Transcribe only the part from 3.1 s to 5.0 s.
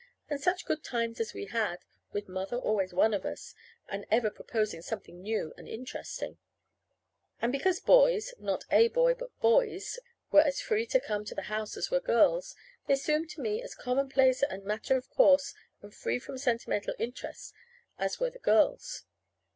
of us, and ever proposing